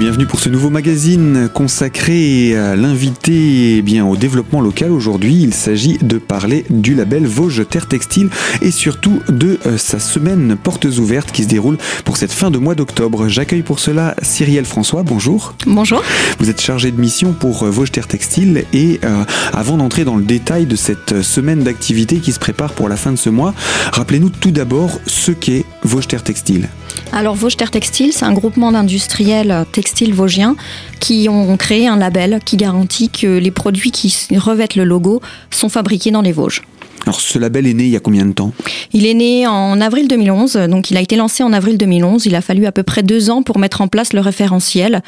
[0.00, 4.92] bienvenue pour ce nouveau magazine consacré à l'invité eh bien au développement local.
[4.92, 8.30] Aujourd'hui, il s'agit de parler du label Vosges Terre Textile
[8.62, 11.76] et surtout de euh, sa semaine portes ouvertes qui se déroule
[12.06, 13.28] pour cette fin de mois d'octobre.
[13.28, 15.02] J'accueille pour cela Cyrielle François.
[15.02, 15.52] Bonjour.
[15.66, 16.02] Bonjour.
[16.38, 20.16] Vous êtes chargé de mission pour euh, Vosges Terre Textile et euh, avant d'entrer dans
[20.16, 23.52] le détail de cette semaine d'activité qui se prépare pour la fin de ce mois,
[23.92, 26.70] rappelez-nous tout d'abord ce qu'est Vosges Terre Textile.
[27.12, 30.56] Alors Vosges Terre Textile, c'est un groupement d'industriels textiles vosgiens
[31.00, 35.68] qui ont créé un label qui garantit que les produits qui revêtent le logo sont
[35.68, 36.62] fabriqués dans les Vosges.
[37.06, 38.52] Alors ce label est né il y a combien de temps?
[38.92, 42.26] Il est né en avril 2011, donc il a été lancé en avril 2011.
[42.26, 45.02] Il a fallu à peu près deux ans pour mettre en place le référentiel.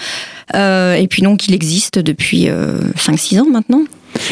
[0.55, 2.48] Euh, et puis donc il existe depuis 5-6
[3.36, 3.83] euh, ans maintenant.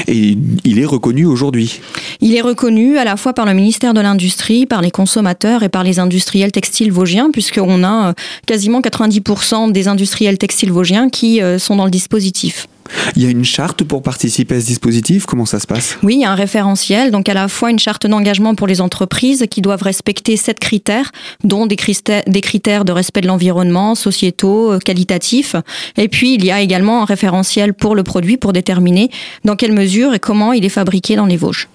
[0.08, 1.80] Et il est reconnu aujourd'hui
[2.20, 5.68] Il est reconnu à la fois par le ministère de l'Industrie, par les consommateurs et
[5.68, 8.12] par les industriels textiles vosgiens, puisqu'on a euh,
[8.46, 12.66] quasiment 90% des industriels textiles vosgiens qui euh, sont dans le dispositif.
[13.16, 15.98] Il y a une charte pour participer à ce dispositif Comment ça se passe?
[16.02, 18.80] Oui, il y a un référentiel, donc à la fois une charte d'engagement pour les
[18.80, 21.12] entreprises qui doivent respecter sept critères,
[21.44, 25.56] dont des critères, de respect de l'environnement, sociétaux, euh, qualitatifs.
[25.96, 29.10] Et puis, il y a également un référentiel pour le produit pour déterminer
[29.44, 31.68] dans quelle mesure et comment il est fabriqué dans les Vosges.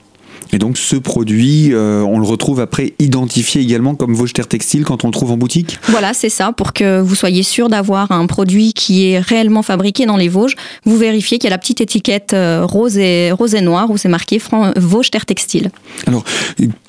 [0.53, 4.83] Et donc ce produit, euh, on le retrouve après identifié également comme Vosges Terre Textile
[4.83, 6.51] quand on le trouve en boutique Voilà, c'est ça.
[6.51, 10.55] Pour que vous soyez sûr d'avoir un produit qui est réellement fabriqué dans les Vosges,
[10.85, 13.97] vous vérifiez qu'il y a la petite étiquette euh, rose et, rose et noire où
[13.97, 14.39] c'est marqué
[14.77, 15.71] Vosges Terre Textile.
[16.07, 16.23] Alors,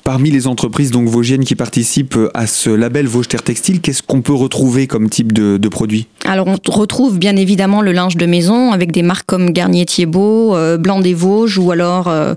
[0.03, 4.21] parmi les entreprises donc vosgiennes qui participent à ce label Vosges Terre Textile, qu'est-ce qu'on
[4.21, 6.07] peut retrouver comme type de, de produit?
[6.25, 10.55] Alors, on retrouve bien évidemment le linge de maison avec des marques comme Garnier Thiebaud,
[10.55, 12.07] euh, Blanc des Vosges ou alors...
[12.07, 12.33] Euh,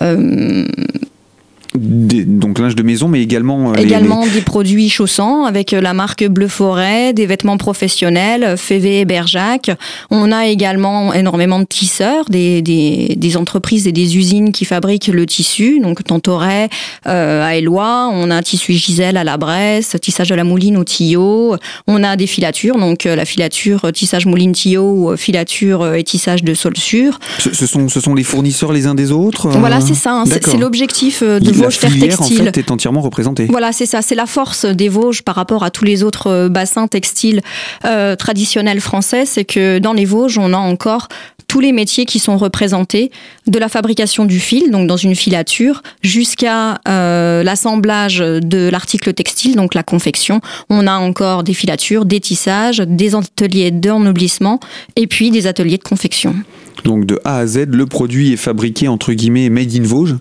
[0.00, 0.66] 嗯
[1.76, 3.72] donc linge de maison, mais également...
[3.72, 9.00] Euh, également des produits chaussants avec euh, la marque Bleu Forêt, des vêtements professionnels, Févé
[9.00, 9.70] et Berjac.
[10.10, 15.08] On a également énormément de tisseurs, des, des, des, entreprises et des usines qui fabriquent
[15.08, 16.68] le tissu, donc Tantoret
[17.06, 20.84] euh, à Éloi, on a tissu Gisèle à la Bresse, tissage de la mouline au
[20.84, 26.42] Tillot, on a des filatures, donc la filature tissage mouline Tillot ou filature et tissage
[26.42, 27.18] de sol sûr.
[27.38, 30.24] Ce, sont, ce sont les fournisseurs les uns des autres Voilà, c'est ça, hein.
[30.26, 32.42] c'est l'objectif de Vosges Terre Textile.
[32.42, 33.46] En fait, est entièrement représentée.
[33.50, 34.02] Voilà, c'est ça.
[34.02, 37.40] C'est la force des Vosges par rapport à tous les autres euh, bassins textiles
[37.84, 39.24] euh, traditionnels français.
[39.26, 41.08] C'est que dans les Vosges, on a encore
[41.48, 43.10] tous les métiers qui sont représentés,
[43.46, 49.54] de la fabrication du fil, donc dans une filature, jusqu'à euh, l'assemblage de l'article textile,
[49.54, 50.40] donc la confection.
[50.68, 54.60] On a encore des filatures, des tissages, des ateliers d'ennoblissement
[54.96, 56.34] et puis des ateliers de confection.
[56.84, 60.16] Donc de A à Z, le produit est fabriqué entre guillemets made in Vosges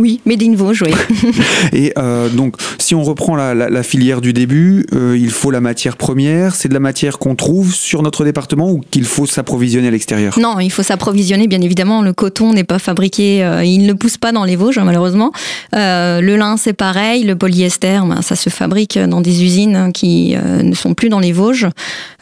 [0.00, 0.94] oui, Made in Vosges, oui.
[1.74, 5.98] et euh, donc, si on reprend la, filière du début, euh, il faut la matière
[5.98, 6.54] première.
[6.54, 10.38] C'est de la matière qu'on trouve sur notre département ou qu'il faut s'approvisionner à l'extérieur?
[10.38, 12.00] Non, il faut s'approvisionner, bien évidemment.
[12.00, 15.32] Le coton n'est pas fabriqué, euh, il ne pousse pas dans les Vosges, malheureusement.
[15.74, 17.24] le lin, c'est pareil.
[17.24, 21.32] Le polyester, ben, ça se fabrique dans des usines qui ne sont plus dans les
[21.32, 21.68] Vosges.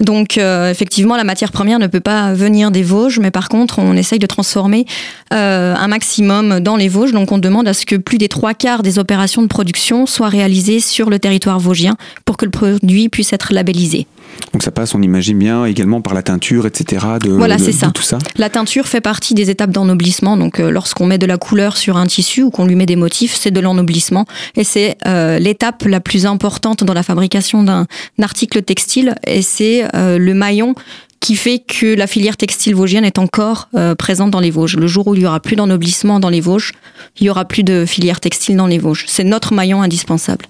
[0.01, 3.95] Donc, effectivement, la matière première ne peut pas venir des Vosges, mais par contre, on
[3.95, 4.85] essaye de transformer
[5.31, 7.13] un maximum dans les Vosges.
[7.13, 10.29] Donc, on demande à ce que plus des trois quarts des opérations de production soient
[10.29, 14.07] réalisées sur le territoire vosgien pour que le produit puisse être labellisé.
[14.53, 17.07] Donc ça passe, on imagine bien, également par la teinture, etc.
[17.23, 17.91] De, voilà, c'est ça.
[17.95, 18.19] tout ça.
[18.37, 20.37] La teinture fait partie des étapes d'ennoblissement.
[20.37, 22.97] Donc euh, lorsqu'on met de la couleur sur un tissu ou qu'on lui met des
[22.97, 24.27] motifs, c'est de l'ennoblissement.
[24.57, 27.87] Et c'est euh, l'étape la plus importante dans la fabrication d'un
[28.23, 29.15] article textile.
[29.27, 30.75] Et c'est euh, le maillon
[31.21, 34.77] qui fait que la filière textile vosgienne est encore euh, présente dans les Vosges.
[34.77, 36.73] Le jour où il y aura plus d'ennoblissement dans les Vosges,
[37.21, 39.05] il y aura plus de filière textile dans les Vosges.
[39.09, 40.47] C'est notre maillon indispensable.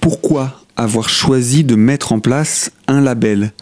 [0.00, 3.52] Pourquoi avoir choisi de mettre en place un label?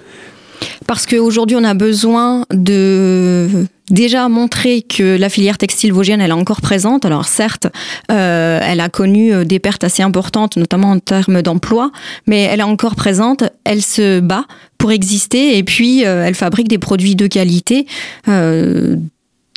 [0.87, 6.35] Parce qu'aujourd'hui, on a besoin de déjà montrer que la filière textile vosgienne elle est
[6.35, 7.05] encore présente.
[7.05, 7.67] Alors certes,
[8.11, 11.91] euh, elle a connu euh, des pertes assez importantes, notamment en termes d'emploi,
[12.27, 13.45] mais elle est encore présente.
[13.65, 14.45] Elle se bat
[14.79, 17.87] pour exister et puis euh, elle fabrique des produits de qualité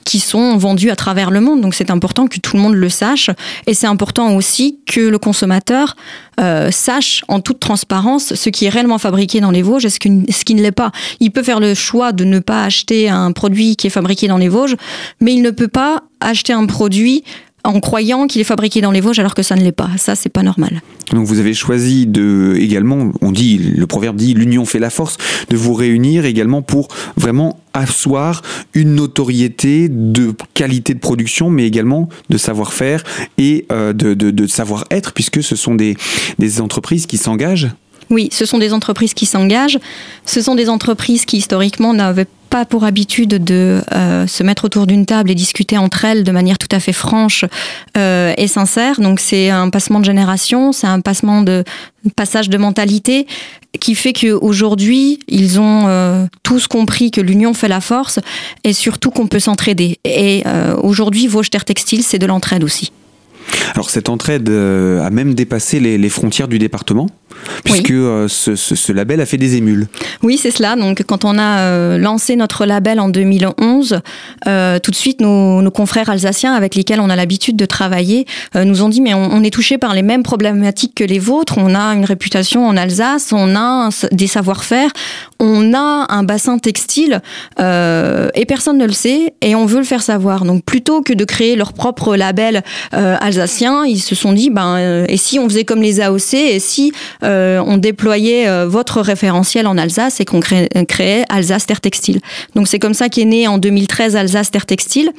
[0.05, 1.61] qui sont vendus à travers le monde.
[1.61, 3.29] Donc c'est important que tout le monde le sache.
[3.67, 5.95] Et c'est important aussi que le consommateur
[6.39, 9.97] euh, sache en toute transparence ce qui est réellement fabriqué dans les Vosges et ce
[9.97, 10.91] ce qui ne l'est pas.
[11.19, 14.37] Il peut faire le choix de ne pas acheter un produit qui est fabriqué dans
[14.37, 14.75] les Vosges,
[15.19, 17.23] mais il ne peut pas acheter un produit
[17.63, 19.89] en croyant qu'il est fabriqué dans les Vosges alors que ça ne l'est pas.
[19.97, 20.81] Ça, c'est pas normal.
[21.11, 25.17] Donc vous avez choisi de également, on dit, le proverbe dit l'union fait la force,
[25.49, 26.87] de vous réunir également pour
[27.17, 28.41] vraiment asseoir
[28.73, 33.03] une notoriété de qualité de production, mais également de savoir-faire
[33.37, 35.95] et euh, de, de, savoir-être, puisque ce sont des,
[36.39, 37.69] des entreprises qui s'engagent
[38.11, 39.79] Oui, ce sont des entreprises qui s'engagent.
[40.25, 44.85] Ce sont des entreprises qui historiquement n'avaient pas pour habitude de euh, se mettre autour
[44.85, 47.45] d'une table et discuter entre elles de manière tout à fait franche
[47.97, 48.99] euh, et sincère.
[48.99, 51.63] Donc c'est un passement de génération, c'est un passement de
[52.17, 53.25] passage de mentalité
[53.79, 58.19] qui fait qu'aujourd'hui ils ont euh, tous compris que l'union fait la force
[58.65, 59.99] et surtout qu'on peut s'entraider.
[60.03, 60.43] Et
[60.83, 62.91] aujourd'hui Vosges Terre Textile c'est de l'entraide aussi.
[63.73, 67.07] Alors cette entraide a même dépassé les frontières du département?
[67.63, 69.87] Puisque euh, ce, label a fait des émules.
[70.23, 70.75] Oui, c'est cela.
[70.75, 74.01] Donc, quand on a euh, lancé notre label en 2011,
[74.47, 78.83] euh, tout de suite, nos, confrères alsaciens avec lesquels on a l'habitude de travailler nous
[78.83, 81.57] ont dit mais on, est touché par les mêmes problématiques que les vôtres.
[81.57, 84.89] On a une réputation en Alsace, on a des savoir-faire,
[85.39, 87.21] on a un bassin textile
[87.57, 90.43] et personne ne le sait et on veut le faire savoir.
[90.43, 95.17] Donc, plutôt que de créer leur propre label alsacien, ils se sont dit ben et
[95.17, 96.91] si on faisait comme les AOC et si
[97.31, 102.19] euh, on déployait euh, votre référentiel en Alsace et qu'on créait, Alsace Terre Textile.
[102.55, 105.11] Donc c'est comme ça qu'est né en 2013 Alsace Terre Textile.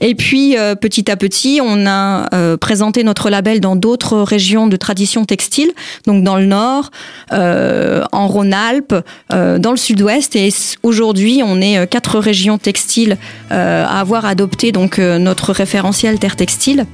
[0.00, 2.28] Et puis euh, petit à petit, on a
[2.58, 5.72] présenté notre label dans d'autres régions de tradition textile,
[6.06, 6.90] donc dans le Nord,
[7.30, 8.94] en Rhône-Alpes,
[9.30, 10.36] dans le Sud-Ouest.
[10.36, 10.52] Et
[10.82, 13.16] aujourd'hui, on est quatre régions textiles
[13.50, 16.86] à avoir adopté donc notre référentiel Terre Textile.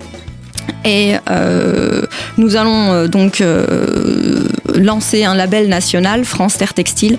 [0.85, 2.03] Et euh,
[2.39, 4.45] nous allons euh, donc euh,
[4.75, 7.19] lancer un label national France Terre Textile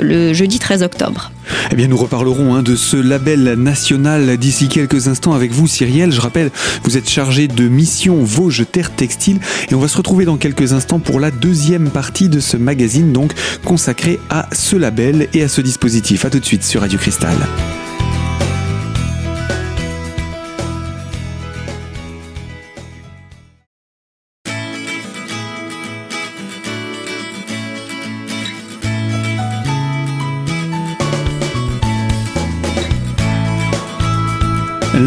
[0.00, 1.32] le jeudi 13 octobre.
[1.72, 6.12] Eh bien, nous reparlerons hein, de ce label national d'ici quelques instants avec vous, Cyrielle.
[6.12, 6.50] Je rappelle,
[6.84, 10.72] vous êtes chargé de mission Vosges Terre Textile et on va se retrouver dans quelques
[10.72, 13.32] instants pour la deuxième partie de ce magazine, donc
[13.64, 16.24] consacré à ce label et à ce dispositif.
[16.24, 17.34] A tout de suite sur Radio Cristal.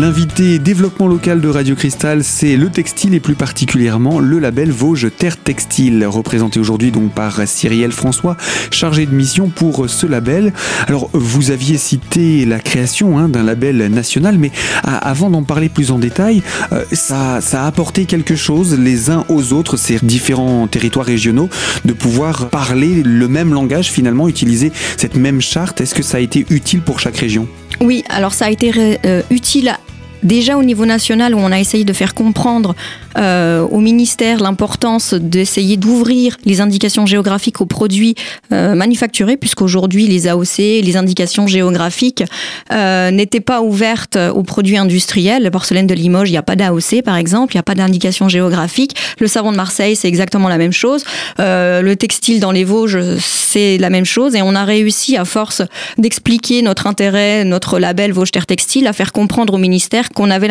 [0.05, 5.07] L'invité développement local de Radio Cristal, c'est le textile et plus particulièrement le label Vosges
[5.17, 8.37] Terre Textile, représenté aujourd'hui donc par Cyrielle François,
[8.69, 10.53] chargé de mission pour ce label.
[10.87, 14.51] Alors, vous aviez cité la création hein, d'un label national, mais
[14.83, 19.25] avant d'en parler plus en détail, euh, ça, ça a apporté quelque chose les uns
[19.27, 21.49] aux autres, ces différents territoires régionaux,
[21.83, 25.81] de pouvoir parler le même langage finalement, utiliser cette même charte.
[25.81, 27.47] Est-ce que ça a été utile pour chaque région?
[27.81, 29.75] Oui, alors ça a été euh, utile
[30.23, 32.75] déjà au niveau national où on a essayé de faire comprendre
[33.17, 38.15] euh, au ministère l'importance d'essayer d'ouvrir les indications géographiques aux produits
[38.51, 42.23] euh, manufacturés, puisqu'aujourd'hui les AOC, les indications géographiques
[42.71, 45.44] euh, n'étaient pas ouvertes aux produits industriels.
[45.44, 47.75] La porcelaine de Limoges, il n'y a pas d'AOC par exemple, il n'y a pas
[47.75, 48.95] d'indication géographique.
[49.19, 51.03] Le savon de Marseille, c'est exactement la même chose.
[51.38, 54.35] le textile dans les Vosges, c'est la même chose.
[54.35, 55.62] Et on a réussi, à force
[55.97, 60.49] d'expliquer notre intérêt, notre label Vosges Terre Textile, à faire comprendre au ministère qu'on avait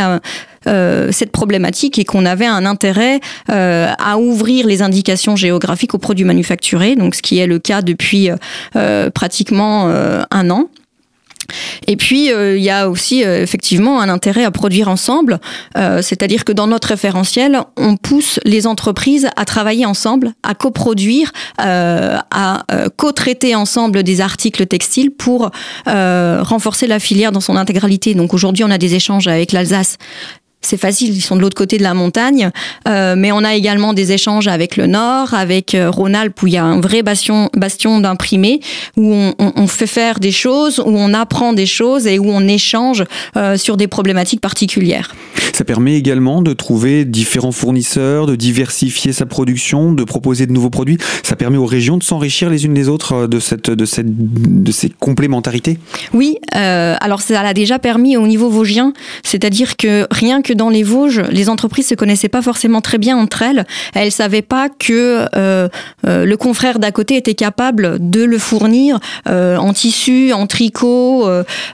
[0.66, 3.20] euh, cette problématique et qu'on avait un intérêt
[3.50, 7.82] euh, à ouvrir les indications géographiques aux produits manufacturés, donc ce qui est le cas
[7.82, 8.30] depuis
[8.76, 9.88] euh, pratiquement
[10.30, 10.68] un an.
[11.86, 15.40] Et puis, il y a aussi effectivement un intérêt à produire ensemble,
[15.74, 22.64] c'est-à-dire que dans notre référentiel, on pousse les entreprises à travailler ensemble, à coproduire, à
[22.96, 25.50] co-traiter ensemble des articles textiles pour
[25.86, 28.14] renforcer la filière dans son intégralité.
[28.14, 29.98] Donc aujourd'hui, on a des échanges avec l'Alsace
[30.64, 32.50] c'est facile, ils sont de l'autre côté de la montagne.
[32.88, 36.54] Euh, mais on a également des échanges avec le Nord, avec euh, Rhône-Alpes, où il
[36.54, 38.60] y a un vrai bastion, bastion d'imprimés,
[38.96, 42.46] où on, on, fait faire des choses, où on apprend des choses et où on
[42.46, 43.04] échange
[43.36, 45.14] euh, sur des problématiques particulières.
[45.52, 50.70] Ça permet également de trouver différents fournisseurs, de diversifier sa production, de proposer de nouveaux
[50.70, 50.98] produits.
[51.22, 54.72] Ça permet aux régions de s'enrichir les unes des autres de, cette, de, cette, de
[54.72, 55.78] ces complémentarités?
[56.12, 58.92] Oui, euh, alors ça l'a déjà permis au niveau vosgien,
[59.22, 63.16] c'est-à-dire que rien que dans les Vosges, les entreprises se connaissaient pas forcément très bien
[63.16, 63.66] entre elles.
[63.94, 65.68] Elles savaient pas que euh,
[66.06, 71.26] euh, le confrère d'à côté était capable de le fournir euh, en tissu, en tricot,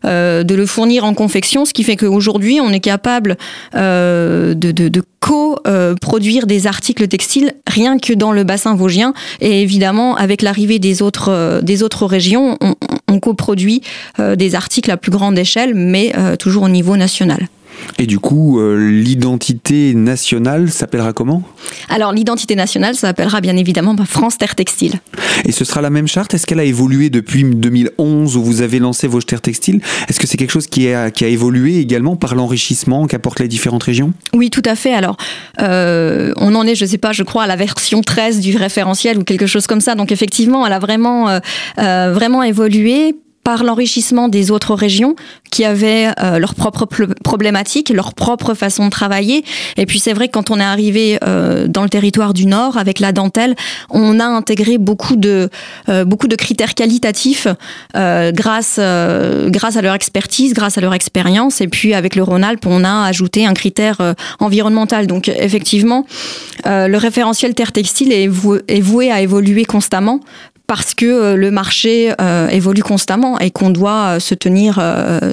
[0.04, 3.36] de le fournir en confection, ce qui fait qu'aujourd'hui on est capable
[3.74, 10.78] de, co-produire des articles textiles rien que dans le bassin vosgien et évidemment avec l'arrivée
[10.78, 12.74] des autres des régions on,
[13.06, 13.82] on coproduit
[14.18, 17.48] des articles à plus grande échelle mais toujours au niveau national.
[17.98, 21.42] Et du coup, euh, l'identité nationale s'appellera comment?
[21.88, 25.00] Alors l'identité nationale s'appellera bien évidemment France Terre Textile.
[25.44, 26.34] Et ce sera la même charte?
[26.34, 30.26] Est-ce qu'elle a évolué depuis 2011 où vous avez lancé vos Terre Textile Est-ce que
[30.26, 34.12] c'est quelque chose qui a, qui a évolué également par l'enrichissement qu'apportent les différentes régions?
[34.34, 34.94] Oui, tout à fait.
[34.94, 35.16] Alors,
[35.60, 38.56] euh, on en est, je ne sais pas, je crois à la version 13 du
[38.56, 39.94] référentiel ou quelque chose comme ça.
[39.94, 45.16] Donc effectivement, elle a vraiment, euh, vraiment évolué par l'enrichissement des autres régions
[45.50, 46.86] qui avaient euh, leurs propres
[47.24, 49.44] problématiques, leur propre façon de travailler.
[49.76, 52.76] Et puis c'est vrai que quand on est arrivé euh, dans le territoire du Nord
[52.76, 53.56] avec la dentelle,
[53.88, 55.48] on a intégré beaucoup de
[55.88, 57.48] euh, beaucoup de critères qualitatifs
[57.94, 61.60] grâce grâce à leur expertise, grâce à leur expérience.
[61.60, 65.06] Et puis avec le Rhône-Alpes, on a ajouté un critère environnemental.
[65.06, 66.06] Donc effectivement,
[66.64, 70.20] le référentiel terre textile est voué à évoluer constamment
[70.70, 74.76] parce que euh, le marché euh, évolue constamment et qu'on doit euh, se tenir,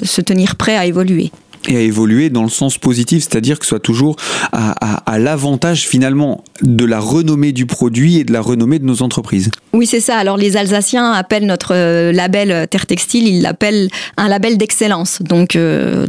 [0.02, 1.30] se tenir prêt à évoluer
[1.68, 4.16] et à évoluer dans le sens positif, c'est-à-dire que ce soit toujours
[4.52, 9.50] à, l'avantage finalement de la renommée du produit et de la renommée de nos entreprises.
[9.72, 10.16] Oui, c'est ça.
[10.16, 11.74] Alors les Alsaciens appellent notre
[12.12, 15.20] label Terre Textile, ils l'appellent un label d'excellence.
[15.20, 15.58] Donc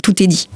[0.02, 0.48] tout est dit.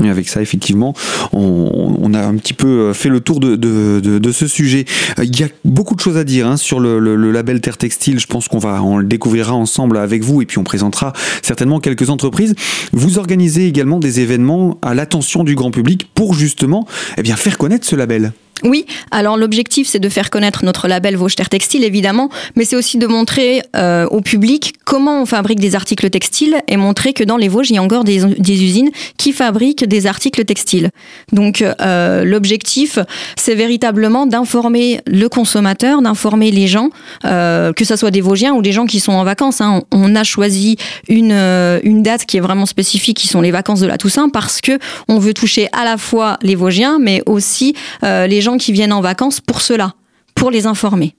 [0.00, 0.94] Avec ça, effectivement,
[1.32, 4.84] on, a un petit peu euh, fait le tour de, ce sujet.
[5.18, 8.18] Euh, il y a beaucoup de choses à dire hein, sur le, label Terre Textile.
[8.18, 12.10] Je pense qu'on va, le découvrira ensemble avec vous et puis on présentera certainement quelques
[12.10, 12.54] entreprises.
[12.92, 16.86] Vous organisez également des événements à l'attention du grand public pour justement
[17.18, 18.32] eh bien, faire connaître ce label.
[18.64, 22.98] Oui, alors l'objectif c'est de faire connaître notre label Terre Textile évidemment, mais c'est aussi
[22.98, 27.36] de montrer euh, au public comment on fabrique des articles textiles et montrer que dans
[27.36, 30.90] les Vosges il y a encore des, usines qui fabriquent des articles textiles.
[31.32, 32.98] Donc euh, l'objectif
[33.36, 36.90] c'est véritablement d'informer le consommateur, d'informer les gens,
[37.24, 39.60] euh, que ce soit des Vosgiens ou des gens qui sont en vacances.
[39.60, 39.82] Hein.
[39.90, 40.76] On a choisi
[41.08, 44.60] une, une date qui est vraiment spécifique, qui sont les vacances de la Toussaint, parce
[44.60, 44.78] que
[45.08, 49.00] on veut toucher à la fois les Vosgiens, mais aussi les gens qui viennent en
[49.00, 49.94] vacances pour cela,
[50.34, 51.14] pour les informer.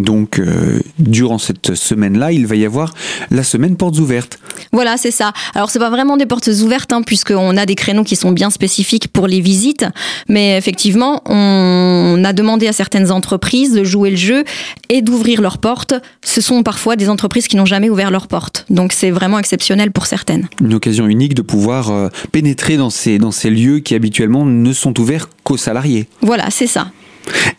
[0.00, 2.94] Donc, euh, durant cette semaine-là, il va y avoir
[3.30, 4.38] la semaine portes ouvertes.
[4.72, 5.32] Voilà, c'est ça.
[5.54, 8.50] Alors, c'est pas vraiment des portes ouvertes, hein, puisqu'on a des créneaux qui sont bien
[8.50, 9.86] spécifiques pour les visites.
[10.28, 14.44] Mais effectivement, on a demandé à certaines entreprises de jouer le jeu
[14.88, 15.94] et d'ouvrir leurs portes.
[16.24, 18.66] Ce sont parfois des entreprises qui n'ont jamais ouvert leurs portes.
[18.70, 20.48] Donc, c'est vraiment exceptionnel pour certaines.
[20.60, 24.72] Une occasion unique de pouvoir euh, pénétrer dans ces, dans ces lieux qui habituellement ne
[24.72, 26.06] sont ouverts qu'aux salariés.
[26.20, 26.88] Voilà, c'est ça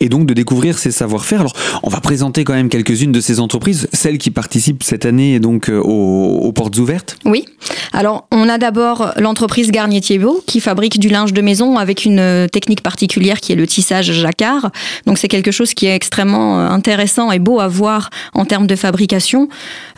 [0.00, 1.40] et donc de découvrir ces savoir-faire.
[1.40, 5.40] Alors, on va présenter quand même quelques-unes de ces entreprises, celles qui participent cette année
[5.40, 7.16] donc euh, aux, portes ouvertes.
[7.24, 7.44] Oui.
[7.92, 12.18] Alors, on a d'abord l'entreprise Garnier Thiebaud qui fabrique du linge de maison avec une
[12.18, 14.70] euh, technique particulière qui est le tissage jacquard.
[15.06, 18.66] Donc, c'est quelque chose qui est extrêmement euh, intéressant et beau à voir en termes
[18.66, 19.48] de fabrication.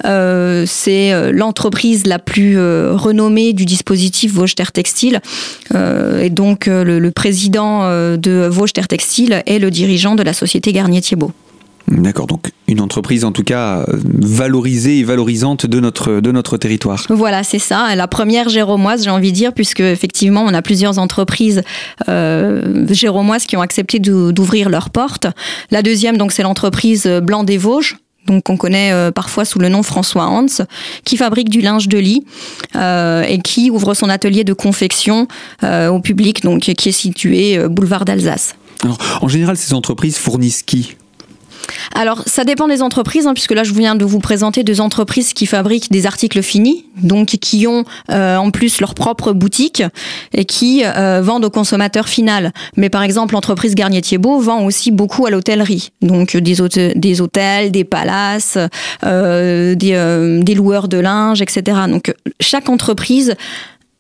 [0.03, 5.21] c'est l'entreprise la plus renommée du dispositif Vosges Terre Textile.
[5.75, 7.83] et donc, le, le président
[8.17, 11.33] de Vosges Terre Textile est le dirigeant de la société Garnier Thiebaud.
[11.89, 17.05] D'accord, donc une entreprise en tout cas valorisée et valorisante de notre, de notre territoire.
[17.09, 17.97] Voilà, c'est ça.
[17.97, 21.63] La première géromoise, j'ai envie de dire, puisque effectivement on a plusieurs entreprises
[22.09, 25.27] euh, géromoises qui ont accepté d'ouvrir leurs portes.
[25.73, 29.69] La deuxième, donc, c'est l'entreprise Blanc des Vosges, donc qu'on connaît euh, parfois sous le
[29.69, 30.65] nom François Hans,
[31.05, 32.25] qui fabrique du linge de lit
[32.77, 35.27] euh, et qui ouvre son atelier de confection
[35.65, 38.55] euh, au public, donc qui est situé boulevard d'Alsace.
[38.83, 40.97] Alors, en général, ces entreprises fournissent qui?
[41.95, 45.33] Alors, ça dépend des entreprises, hein, puisque là, je viens de vous présenter deux entreprises
[45.33, 49.83] qui fabriquent des articles finis, donc qui ont euh, en plus leur propre boutique
[50.33, 52.53] et qui euh, vendent au consommateur final.
[52.77, 57.85] Mais par exemple, l'entreprise Garnier Thiebaud vend aussi beaucoup à l'hôtellerie, donc des, hôtels, des,
[57.85, 58.59] palaces,
[59.05, 61.83] euh, des, des loueurs de linge, etc.
[61.89, 63.35] Donc, chaque entreprise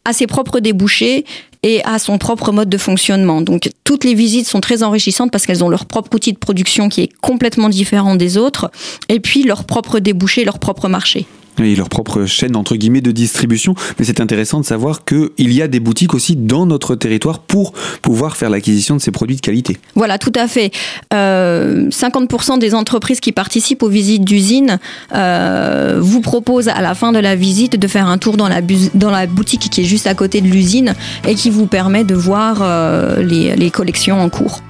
[0.04, 1.24] a ses propres débouchés
[1.62, 3.42] et a son propre mode de fonctionnement.
[3.42, 6.88] Donc toutes les visites sont très enrichissantes parce qu'elles ont leur propre outil de production
[6.88, 8.70] qui est complètement différent des autres
[9.08, 11.26] et puis leur propre débouché, leur propre marché
[11.64, 13.74] et leur propre chaîne entre guillemets de distribution.
[13.98, 17.72] Mais c'est intéressant de savoir qu'il y a des boutiques aussi dans notre territoire pour
[18.02, 19.78] pouvoir faire l'acquisition de ces produits de qualité.
[19.94, 20.72] Voilà, tout à fait.
[21.12, 24.78] 50% euh, des entreprises qui participent aux visites d'usine
[25.14, 28.60] euh, vous proposent à la fin de la visite de faire un tour dans la,
[28.94, 30.94] dans la boutique qui est juste à côté de l'usine
[31.26, 34.62] et qui vous permet de voir euh, les collections en cours.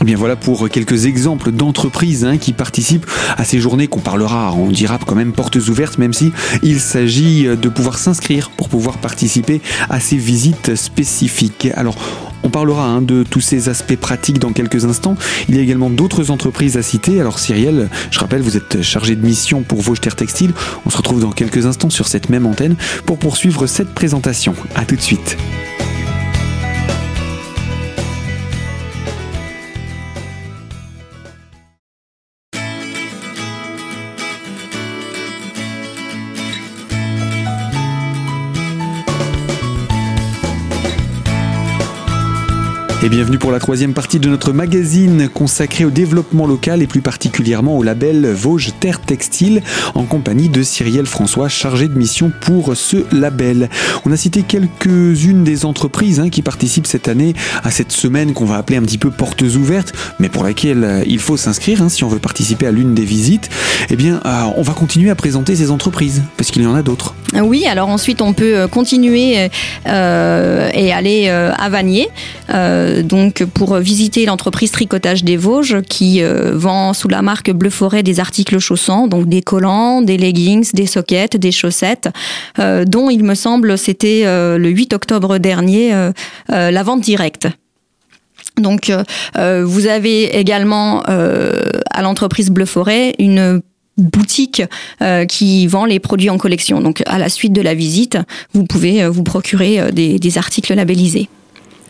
[0.00, 4.52] Eh bien voilà pour quelques exemples d'entreprises hein, qui participent à ces journées qu'on parlera,
[4.52, 8.98] on dira quand même portes ouvertes, même si il s'agit de pouvoir s'inscrire pour pouvoir
[8.98, 11.68] participer à ces visites spécifiques.
[11.74, 11.96] Alors
[12.42, 15.16] on parlera hein, de tous ces aspects pratiques dans quelques instants.
[15.48, 17.20] Il y a également d'autres entreprises à citer.
[17.20, 20.52] Alors Cyrielle, je rappelle, vous êtes chargé de mission pour Vosges Textile.
[20.86, 24.54] On se retrouve dans quelques instants sur cette même antenne pour poursuivre cette présentation.
[24.76, 25.36] A tout de suite.
[43.10, 47.74] Bienvenue pour la troisième partie de notre magazine consacré au développement local et plus particulièrement
[47.74, 49.62] au label Vosges Terre Textile
[49.94, 53.70] en compagnie de Cyrielle François, chargé de mission pour ce label.
[54.04, 57.32] On a cité quelques-unes des entreprises hein, qui participent cette année
[57.64, 61.02] à cette semaine qu'on va appeler un petit peu portes ouvertes, mais pour laquelle euh,
[61.06, 63.48] il faut s'inscrire hein, si on veut participer à l'une des visites.
[63.88, 66.82] Eh bien, euh, on va continuer à présenter ces entreprises parce qu'il y en a
[66.82, 67.14] d'autres.
[67.40, 69.50] Oui, alors ensuite on peut continuer
[69.86, 72.08] euh, et aller à Vanier.
[72.50, 77.70] Euh, donc pour visiter l'entreprise Tricotage des Vosges qui euh, vend sous la marque Bleu
[77.70, 82.08] Forêt des articles chaussants, donc des collants, des leggings, des sockets, des chaussettes,
[82.58, 85.92] euh, dont il me semble c'était le 8 octobre dernier
[86.48, 87.48] la vente directe.
[88.56, 88.92] Donc,
[89.36, 93.62] vous avez également à l'entreprise Bleu Forêt une
[93.96, 94.62] boutique
[95.28, 96.80] qui vend les produits en collection.
[96.80, 98.18] Donc, à la suite de la visite,
[98.52, 101.28] vous pouvez vous procurer des articles labellisés.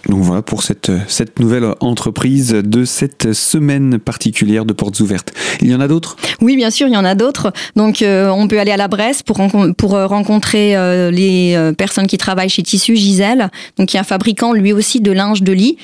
[0.09, 5.33] Donc voilà pour cette, cette nouvelle entreprise de cette semaine particulière de portes ouvertes.
[5.61, 6.17] Il y en a d'autres?
[6.41, 7.53] Oui, bien sûr, il y en a d'autres.
[7.77, 9.39] Donc euh, on peut aller à la Bresse pour,
[9.77, 14.05] pour euh, rencontrer euh, les personnes qui travaillent chez Tissu Gisèle, donc qui est un
[14.05, 15.77] fabricant lui aussi de linge de lit,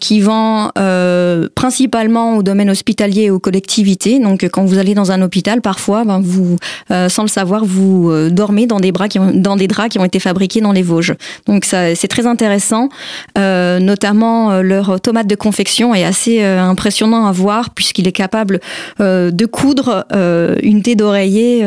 [0.00, 0.70] qui vend
[1.54, 4.18] principalement au domaine hospitalier et aux collectivités.
[4.18, 6.56] Donc quand vous allez dans un hôpital, parfois, ben, vous,
[7.08, 10.04] sans le savoir, vous dormez dans des, bras qui ont, dans des draps qui ont
[10.04, 11.14] été fabriqués dans les Vosges.
[11.46, 12.88] Donc c'est très intéressant.
[13.36, 18.12] Euh, notamment euh, leur tomate de confection est assez euh, impressionnant à voir puisqu'il est
[18.12, 18.60] capable
[18.98, 20.06] de coudre
[20.62, 21.64] une thé d'oreiller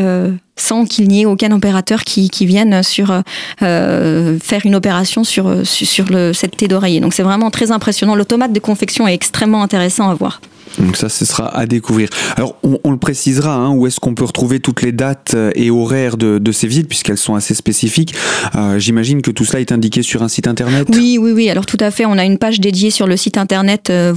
[0.55, 3.21] sans qu'il n'y ait aucun opérateur qui, vienne sur
[3.59, 6.99] faire une opération sur, sur le, cette thé d'oreiller.
[6.99, 8.15] Donc c'est vraiment très impressionnant.
[8.15, 10.41] L'automate de confection est extrêmement intéressant à voir.
[10.81, 12.09] Donc ça, ce sera à découvrir.
[12.35, 16.17] Alors, on, le précisera, hein, où est-ce qu'on peut retrouver toutes les dates et horaires
[16.17, 18.13] de, de ces visites, puisqu'elles sont assez spécifiques.
[18.55, 20.87] Euh, J'imagine que tout cela est indiqué sur un site internet.
[20.91, 21.49] Oui, oui, oui.
[21.49, 24.13] Alors tout à fait, on a une page dédiée sur le site internet euh,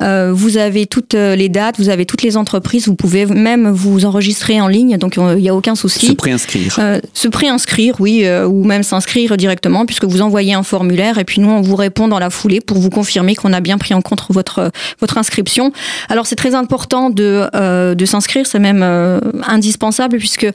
[0.00, 3.70] euh, vous avez toutes euh, les dates, vous avez toutes les entreprises, vous pouvez même
[3.70, 6.06] vous enregistrer en ligne, donc il n'y a aucun souci.
[6.06, 6.78] Se préinscrire.
[7.12, 11.50] se préinscrire, oui, ou même s'inscrire directement, puisque vous envoyez un formulaire et puis nous,
[11.50, 14.24] on vous répond dans la foulée pour vous confirmer qu'on a bien pris en compte
[14.30, 14.63] votre
[15.00, 15.72] votre, inscription.
[16.08, 20.46] Alors c'est très important de, euh, s'inscrire, c'est même euh, indispensable puisque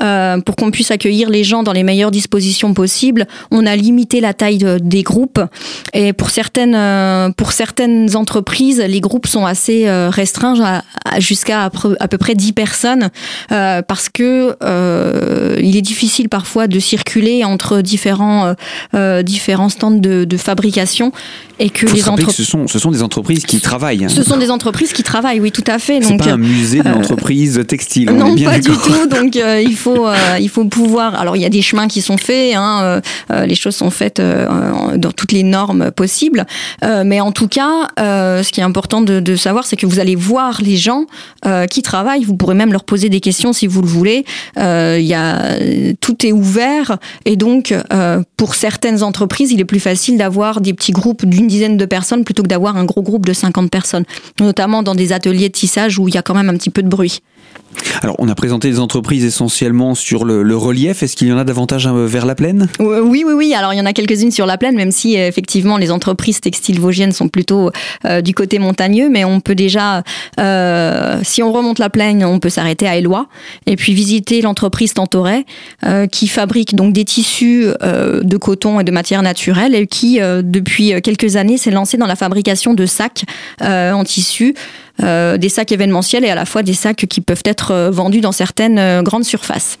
[0.00, 4.20] euh, pour qu'on puisse accueillir les gens dans les meilleures dispositions possibles, on a limité
[4.20, 5.40] la taille des groupes
[5.92, 10.82] et pour certaines, pour certaines entreprises, les groupes sont assez restreints
[11.18, 13.10] jusqu'à à, peu près 10 personnes
[13.48, 14.56] parce que
[15.60, 18.54] il est difficile parfois de circuler entre différents,
[19.22, 21.12] différents stands de fabrication
[21.58, 22.36] et que les entreprises.
[22.36, 24.04] Ce sont, ce sont des entreprises qui travaillent.
[24.04, 24.08] Hein.
[24.08, 26.00] Ce sont des entreprises qui travaillent, oui, tout à fait.
[26.02, 28.10] C'est pas un musée de l'entreprise euh, textile.
[28.10, 29.06] non, pas du tout.
[29.10, 31.14] Donc euh, il faut, euh, il faut pouvoir.
[31.14, 32.54] Alors il y a des chemins qui sont faits.
[32.56, 36.44] Hein, les choses sont faites dans toutes les normes possibles.
[36.82, 40.16] mais en tout cas, ce qui est important de, de savoir, c'est que vous allez
[40.16, 41.06] voir les gens
[41.70, 42.24] qui travaillent.
[42.24, 44.24] Vous pourrez même leur poser des questions si vous le voulez.
[44.56, 45.56] Il y a,
[46.00, 47.74] tout est ouvert et donc
[48.36, 52.24] pour certaines entreprises, il est plus facile d'avoir des petits groupes d'une dizaine de personnes
[52.24, 54.04] plutôt que d'avoir un gros groupe de 50 personnes,
[54.40, 56.82] notamment dans des ateliers de tissage où il y a quand même un petit peu
[56.82, 57.22] de bruit.
[58.02, 61.02] Alors, on a présenté les entreprises essentiellement sur le, relief.
[61.02, 62.68] Est-ce qu'il y en a davantage euh, vers la plaine?
[62.78, 63.54] Oui, oui, oui.
[63.54, 66.40] Alors, il y en a quelques-unes sur la plaine, même si euh, effectivement les entreprises
[66.40, 67.70] textiles vosgiennes sont plutôt
[68.04, 69.08] euh, du côté montagneux.
[69.08, 70.02] Mais on peut déjà,
[71.22, 73.26] si on remonte la plaine, on peut s'arrêter à Eloi
[73.66, 75.44] et puis visiter l'entreprise Tantoret
[76.10, 81.36] qui fabrique donc des tissus de coton et de matière naturelle et qui, depuis quelques
[81.36, 83.24] années, s'est lancée dans la fabrication de sacs
[83.60, 84.54] en tissu
[85.02, 88.20] euh, des sacs événementiels et à la fois des sacs qui peuvent être euh, vendus
[88.20, 89.78] dans certaines euh, grandes surfaces.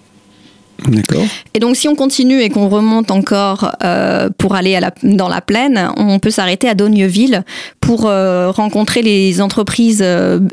[0.88, 1.22] D'accord.
[1.54, 3.70] Et donc, si on continue et qu'on remonte encore
[4.38, 7.44] pour aller dans la plaine, on peut s'arrêter à Dogneville
[7.78, 10.04] pour rencontrer les entreprises,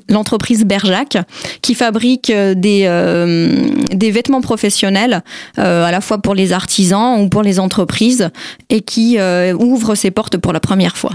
[0.10, 1.18] l'entreprise Berjac,
[1.64, 2.88] qui fabrique des,
[3.92, 5.24] des vêtements professionnels,
[5.58, 8.30] à la fois pour les artisans ou pour les entreprises,
[8.70, 9.18] et qui
[9.58, 11.14] ouvre ses portes pour la première fois.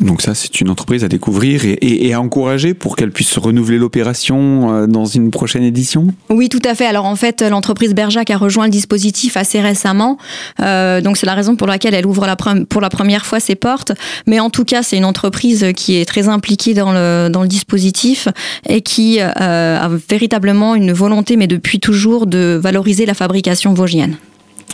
[0.00, 4.74] Donc ça, c'est une entreprise à découvrir et, à encourager pour qu'elle puisse renouveler l'opération
[4.74, 6.08] euh, dans une prochaine édition?
[6.30, 6.86] Oui, tout à fait.
[6.86, 10.18] Alors en fait, l'entreprise Berjac a rejoint le dispositif assez récemment.
[10.60, 13.54] Euh, donc c'est la raison pour laquelle elle ouvre la pour la première fois ses
[13.54, 13.92] portes.
[14.26, 18.28] Mais en tout cas, c'est une entreprise qui est très impliquée dans le, dispositif
[18.66, 24.16] et qui euh, a véritablement une volonté, mais depuis toujours, de valoriser la fabrication vosgienne.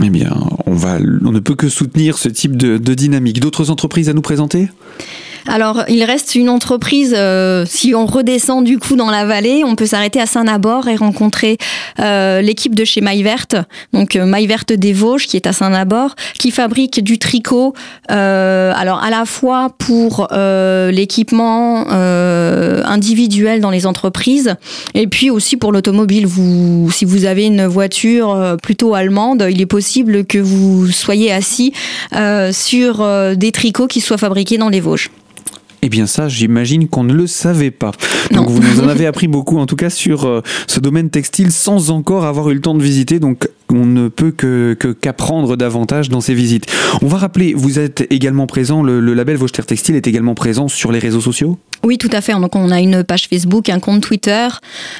[0.03, 0.33] Eh bien,
[0.67, 3.41] on, va, on ne peut que soutenir ce type de, dynamique.
[3.41, 4.69] D'autres entreprises à nous présenter?
[5.47, 9.75] Alors, il reste une entreprise, euh, si on redescend du coup dans la vallée, on
[9.75, 11.57] peut s'arrêter à Saint-Nabord et rencontrer
[11.99, 13.57] euh, l'équipe de chez Maille Verte,
[13.93, 17.75] donc euh, Maille des Vosges, qui est à Saint-Nabord, qui fabrique du tricot,
[18.09, 24.57] alors à la fois pour l'équipement individuel dans les entreprises,
[24.95, 26.27] et puis aussi pour l'automobile.
[26.91, 31.73] Si vous avez une voiture plutôt allemande, il est possible que vous soyez assis
[32.53, 35.11] sur des tricots qui soient fabriqués dans les Vosges.
[35.83, 37.93] Eh bien ça, j'imagine qu'on ne le savait pas.
[38.33, 41.53] Donc vous nous en avez appris beaucoup, en tout cas sur euh, ce domaine textile,
[41.53, 43.19] sans encore avoir eu le temps de visiter.
[43.19, 46.67] Donc on ne peut que qu'apprendre davantage dans ces visites.
[47.03, 50.93] On va rappeler, vous êtes également présent, le, label Vaucher Textile est également présent sur
[50.93, 51.59] les réseaux sociaux?
[51.83, 52.33] Oui, tout à fait.
[52.33, 54.49] Donc, on a une page Facebook, un compte Twitter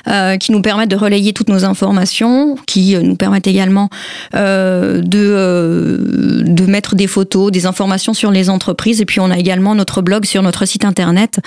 [0.09, 3.91] euh, qui nous permettent de relayer toutes nos informations, qui euh, nous permettent également
[4.35, 9.01] euh, de, de mettre des photos, des informations sur les entreprises.
[9.03, 11.41] Et puis, on a également notre blog sur notre site internet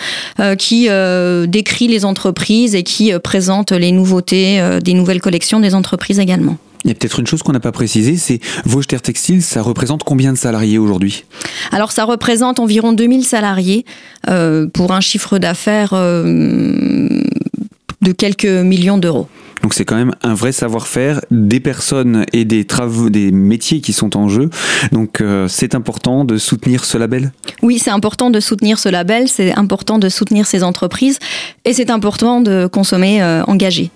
[0.58, 0.88] qui
[1.48, 6.58] décrit les entreprises et qui présente les nouveautés des nouvelles collections des entreprises également.
[6.84, 10.04] Il y a peut-être une chose qu'on n'a pas précisée, c'est Vosger Textile, ça représente
[10.04, 11.24] combien de salariés aujourd'hui?
[11.72, 13.86] Alors ça représente environ 2000 salariés
[14.30, 17.22] euh, pour un chiffre d'affaires euh,
[18.02, 19.30] de quelques millions d'euros.
[19.62, 23.94] Donc c'est quand même un vrai savoir-faire, des personnes et des travaux, des métiers qui
[23.94, 24.50] sont en jeu.
[24.92, 27.32] Donc euh, c'est important de soutenir ce label?
[27.62, 31.18] Oui, c'est important de soutenir ce label, c'est important de soutenir ces entreprises
[31.64, 33.90] et c'est important de consommer engagé